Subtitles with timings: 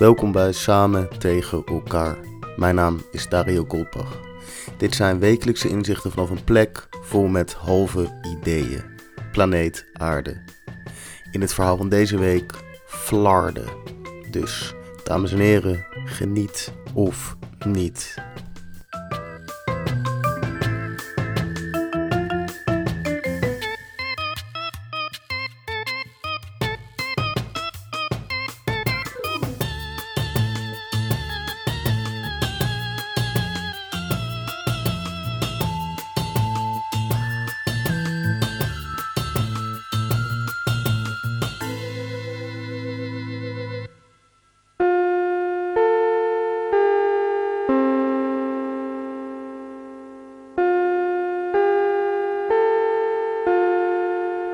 [0.00, 2.18] Welkom bij Samen tegen elkaar.
[2.56, 4.20] Mijn naam is Dario Goldbach.
[4.76, 8.82] Dit zijn wekelijkse inzichten vanaf een plek vol met halve ideeën.
[9.32, 10.42] Planeet Aarde.
[11.30, 12.52] In het verhaal van deze week
[12.86, 13.68] Flarden.
[14.30, 14.74] Dus,
[15.04, 18.14] dames en heren, geniet of niet.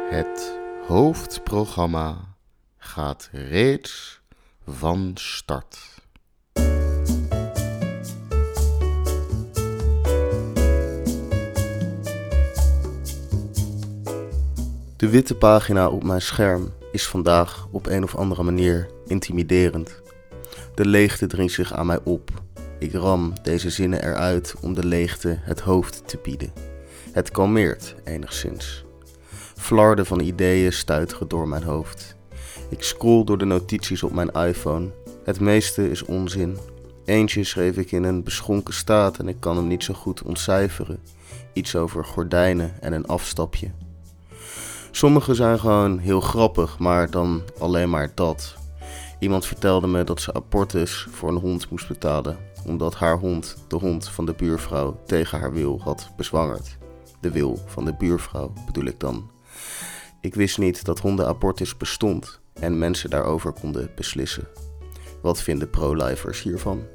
[0.07, 2.35] Het hoofdprogramma
[2.79, 4.21] gaat reeds
[4.67, 5.79] van start.
[14.97, 20.03] De witte pagina op mijn scherm is vandaag op een of andere manier intimiderend.
[20.75, 22.31] De leegte dringt zich aan mij op.
[22.79, 26.53] Ik ram deze zinnen eruit om de leegte het hoofd te bieden.
[27.13, 28.86] Het kalmeert enigszins.
[29.67, 32.17] Flarden van ideeën stuiteren door mijn hoofd.
[32.69, 34.91] Ik scroll door de notities op mijn iPhone.
[35.25, 36.59] Het meeste is onzin.
[37.05, 40.99] Eentje schreef ik in een beschonken staat en ik kan hem niet zo goed ontcijferen.
[41.53, 43.71] Iets over gordijnen en een afstapje.
[44.91, 48.57] Sommige zijn gewoon heel grappig, maar dan alleen maar dat.
[49.19, 53.77] Iemand vertelde me dat ze apportus voor een hond moest betalen, omdat haar hond de
[53.77, 56.79] hond van de buurvrouw tegen haar wil had bezwangerd.
[57.21, 59.35] De wil van de buurvrouw bedoel ik dan.
[60.27, 64.49] Ik wist niet dat hondenabortus bestond en mensen daarover konden beslissen.
[65.23, 66.87] Wat vinden pro-lifers hiervan?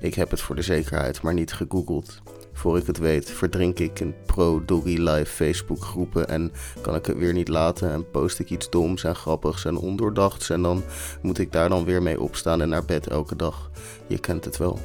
[0.00, 2.22] Ik heb het voor de zekerheid maar niet gegoogeld.
[2.52, 7.18] Voor ik het weet verdrink ik in pro-doggy live Facebook groepen en kan ik het
[7.18, 10.82] weer niet laten en post ik iets doms en grappigs en ondoordachts en dan
[11.22, 13.70] moet ik daar dan weer mee opstaan en naar bed elke dag.
[14.06, 14.78] Je kent het wel.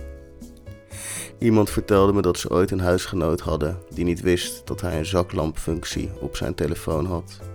[1.37, 5.05] Iemand vertelde me dat ze ooit een huisgenoot hadden die niet wist dat hij een
[5.05, 7.50] zaklampfunctie op zijn telefoon had.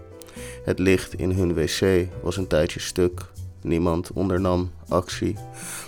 [0.66, 3.26] Het licht in hun wc was een tijdje stuk.
[3.62, 5.36] Niemand ondernam actie.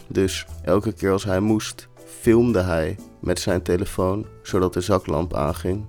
[0.07, 1.89] Dus elke keer als hij moest,
[2.21, 5.85] filmde hij met zijn telefoon zodat de zaklamp aanging.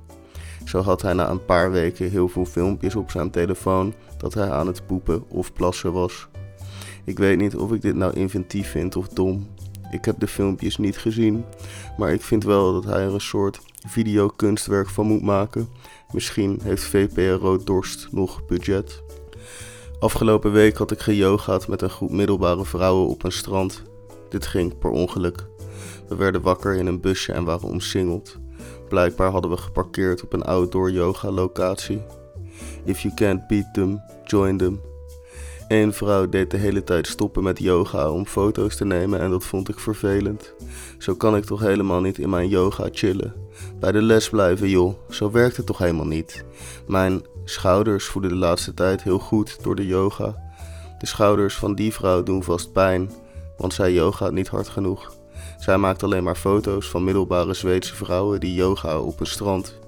[0.66, 4.52] Zo had hij na een paar weken heel veel filmpjes op zijn telefoon dat hij
[4.52, 6.28] aan het poepen of plassen was.
[7.04, 9.48] Ik weet niet of ik dit nou inventief vind of dom.
[9.92, 11.44] Ik heb de filmpjes niet gezien,
[11.98, 15.70] maar ik vind wel dat hij er een soort videokunstwerk van moet maken.
[16.14, 19.03] Misschien heeft VPRO Dorst nog budget.
[20.00, 23.84] Afgelopen week had ik geyogaat met een groep middelbare vrouwen op een strand.
[24.30, 25.47] Dit ging per ongeluk.
[26.08, 28.38] We werden wakker in een busje en waren omsingeld.
[28.88, 32.02] Blijkbaar hadden we geparkeerd op een outdoor yoga locatie.
[32.84, 34.89] If you can't beat them, join them.
[35.69, 39.46] Eén vrouw deed de hele tijd stoppen met yoga om foto's te nemen en dat
[39.46, 40.53] vond ik vervelend.
[40.97, 43.34] Zo kan ik toch helemaal niet in mijn yoga chillen.
[43.79, 46.46] Bij de les blijven joh, zo werkt het toch helemaal niet.
[46.88, 50.35] Mijn schouders voelen de laatste tijd heel goed door de yoga.
[51.00, 53.12] De schouders van die vrouw doen vast pijn,
[53.58, 55.13] want zij yoga niet hard genoeg.
[55.59, 59.79] Zij maakt alleen maar foto's van middelbare Zweedse vrouwen die yoga op een strand.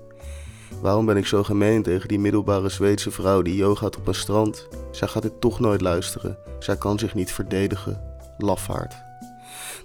[0.82, 4.68] Waarom ben ik zo gemeen tegen die middelbare Zweedse vrouw die yogaat op een strand?
[4.92, 6.38] Zij gaat dit toch nooit luisteren.
[6.60, 8.02] Zij kan zich niet verdedigen.
[8.38, 8.94] Lafaard.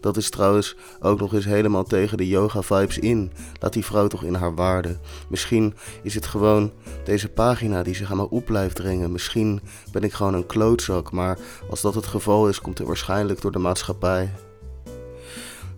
[0.00, 3.32] Dat is trouwens ook nog eens helemaal tegen de yoga-vibes in.
[3.60, 4.96] Laat die vrouw toch in haar waarde.
[5.28, 6.72] Misschien is het gewoon
[7.04, 9.12] deze pagina die zich aan me op blijft dringen.
[9.12, 9.60] Misschien
[9.92, 11.38] ben ik gewoon een klootzak, maar
[11.70, 14.30] als dat het geval is, komt het waarschijnlijk door de maatschappij.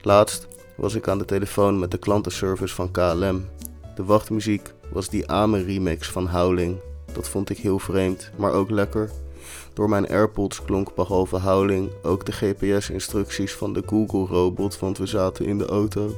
[0.01, 0.47] Laatst
[0.77, 3.45] was ik aan de telefoon met de klantenservice van KLM.
[3.99, 6.77] De wachtmuziek was die Ame remix van Howling.
[7.13, 9.11] Dat vond ik heel vreemd, maar ook lekker.
[9.73, 15.47] Door mijn AirPods klonk behalve Howling ook de GPS-instructies van de Google-robot, want we zaten
[15.47, 16.15] in de auto.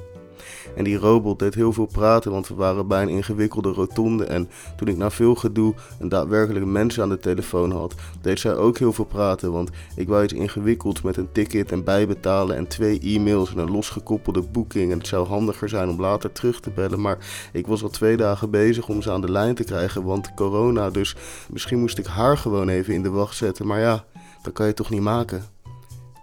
[0.77, 4.25] En die robot deed heel veel praten, want we waren bij een ingewikkelde rotonde.
[4.25, 8.57] En toen ik na veel gedoe een daadwerkelijk mens aan de telefoon had, deed zij
[8.57, 9.53] ook heel veel praten.
[9.53, 13.71] Want ik wou iets ingewikkelds met een ticket en bijbetalen en twee e-mails en een
[13.71, 14.93] losgekoppelde boeking.
[14.93, 17.01] En het zou handiger zijn om later terug te bellen.
[17.01, 17.19] Maar
[17.53, 20.91] ik was al twee dagen bezig om ze aan de lijn te krijgen, want corona.
[20.91, 21.17] Dus
[21.51, 23.67] misschien moest ik haar gewoon even in de wacht zetten.
[23.67, 24.05] Maar ja,
[24.43, 25.45] dat kan je toch niet maken?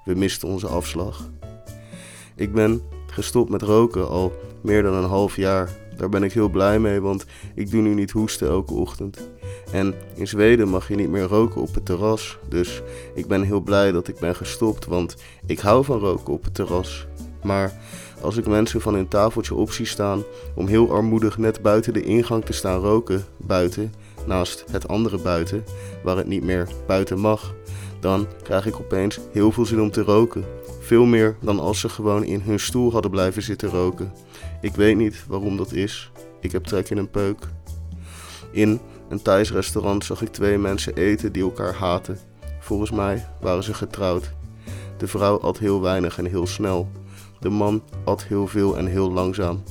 [0.06, 1.30] We misten onze afslag.
[2.36, 2.82] Ik ben
[3.18, 5.70] gestopt met roken al meer dan een half jaar.
[5.96, 7.26] Daar ben ik heel blij mee, want
[7.56, 9.30] ik doe nu niet hoesten elke ochtend.
[9.72, 12.38] En in Zweden mag je niet meer roken op het terras.
[12.50, 12.82] Dus
[13.14, 15.16] ik ben heel blij dat ik ben gestopt, want
[15.46, 17.08] ik hou van roken op het terras.
[17.44, 17.74] Maar
[18.22, 20.24] als ik mensen van hun tafeltje op zie staan
[20.56, 23.94] om heel armoedig net buiten de ingang te staan roken, buiten,
[24.26, 25.64] naast het andere buiten,
[26.04, 27.54] waar het niet meer buiten mag,
[28.00, 30.46] dan krijg ik opeens heel veel zin om te roken.
[30.88, 34.14] Veel meer dan als ze gewoon in hun stoel hadden blijven zitten roken.
[34.62, 36.12] Ik weet niet waarom dat is.
[36.40, 37.48] Ik heb trek in een peuk.
[38.52, 38.80] In
[39.10, 42.20] een Thais restaurant zag ik twee mensen eten die elkaar haten.
[42.60, 44.32] Volgens mij waren ze getrouwd.
[44.98, 46.92] De vrouw at heel weinig en heel snel.
[47.40, 49.64] De man at heel veel en heel langzaam.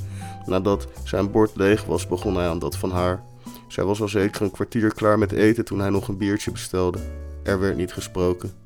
[0.46, 3.22] Nadat zijn bord leeg was, begon hij aan dat van haar.
[3.68, 6.98] Zij was al zeker een kwartier klaar met eten toen hij nog een biertje bestelde.
[7.42, 8.65] Er werd niet gesproken.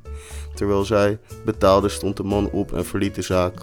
[0.55, 3.55] Terwijl zij betaalde, stond de man op en verliet de zaak.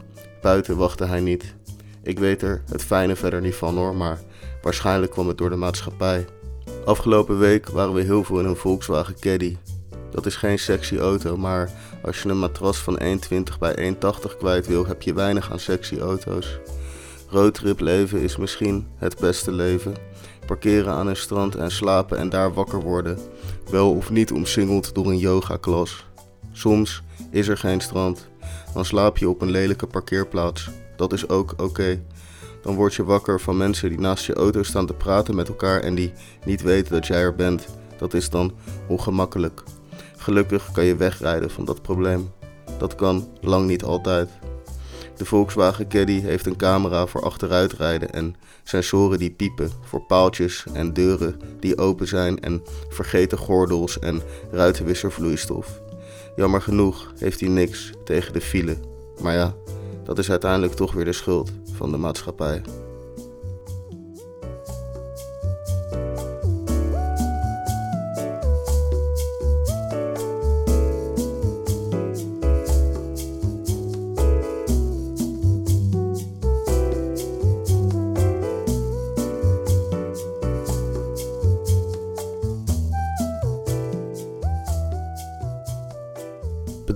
[0.42, 1.56] Buiten wachtte hij niet.
[2.04, 4.20] Ik weet er het fijne verder niet van hoor, maar
[4.62, 6.26] waarschijnlijk kwam het door de maatschappij.
[6.86, 9.58] Afgelopen week waren we heel veel in een Volkswagen Caddy.
[10.12, 11.72] Dat is geen sexy auto, maar
[12.04, 16.00] als je een matras van 1,20 bij 1,80 kwijt wil, heb je weinig aan sexy
[16.00, 16.60] auto's.
[17.30, 19.94] Roadtrip leven is misschien het beste leven.
[20.46, 23.18] Parkeren aan een strand en slapen en daar wakker worden.
[23.70, 26.06] Wel of niet omsingeld door een yogaklas.
[26.58, 28.28] Soms is er geen strand.
[28.74, 30.70] Dan slaap je op een lelijke parkeerplaats.
[30.96, 32.02] Dat is ook oké.
[32.62, 35.80] Dan word je wakker van mensen die naast je auto staan te praten met elkaar
[35.80, 36.14] en die
[36.46, 37.68] niet weten dat jij er bent.
[37.98, 38.54] Dat is dan
[38.88, 39.64] ongemakkelijk.
[40.18, 42.32] Gelukkig kan je wegrijden van dat probleem.
[42.78, 44.30] Dat kan lang niet altijd.
[45.18, 50.94] De Volkswagen Caddy heeft een camera voor achteruitrijden en sensoren die piepen voor paaltjes en
[50.94, 54.22] deuren die open zijn en vergeten gordels en
[54.52, 55.86] ruitenwisservloeistof.
[56.38, 58.78] Jammer genoeg heeft hij niks tegen de file.
[59.22, 59.56] Maar ja,
[60.04, 62.62] dat is uiteindelijk toch weer de schuld van de maatschappij.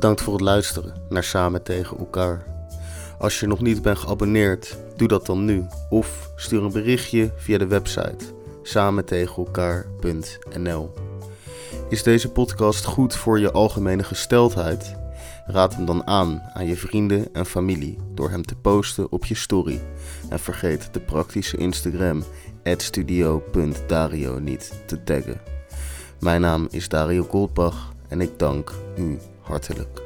[0.01, 2.43] Bedankt voor het luisteren naar Samen tegen elkaar.
[3.19, 5.65] Als je nog niet bent geabonneerd, doe dat dan nu.
[5.89, 8.25] Of stuur een berichtje via de website
[8.63, 10.93] samentegenelkaar.nl.
[11.89, 14.95] Is deze podcast goed voor je algemene gesteldheid?
[15.45, 19.35] Raad hem dan aan aan je vrienden en familie door hem te posten op je
[19.35, 19.81] story.
[20.29, 22.23] En vergeet de praktische Instagram
[22.63, 25.41] studio.dario niet te taggen.
[26.19, 29.19] Mijn naam is Dario Goldbach en ik dank u
[29.51, 30.00] Hatırlık.